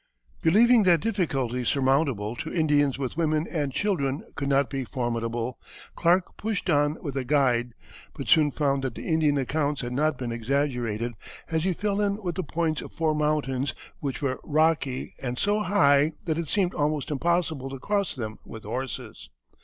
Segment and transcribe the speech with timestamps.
[0.41, 5.59] Believing that difficulties surmountable to Indians with women and children could not be formidable,
[5.95, 7.73] Clark pushed on with a guide,
[8.15, 11.13] but soon found that the Indian accounts had not been exaggerated,
[11.51, 15.59] as he fell in with the points of four mountains, which were rocky, and so
[15.59, 19.29] high that it seemed almost impossible to cross them with horses.